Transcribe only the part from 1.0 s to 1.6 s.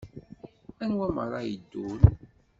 meṛṛa ara